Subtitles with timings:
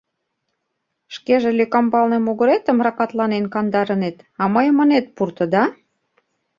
[1.15, 5.63] —Шкеже лӧкамбалне могыретым ракатланен кандарынет, а мыйым ынет пурто, да?